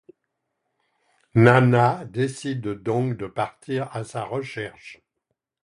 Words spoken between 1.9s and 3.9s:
décide donc de partir